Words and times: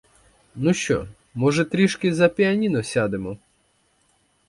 Ну 0.55 0.73
що, 0.73 1.07
може, 1.33 1.65
трішки 1.65 2.13
за 2.13 2.29
піаніно 2.29 2.83
сядемо? 2.83 3.37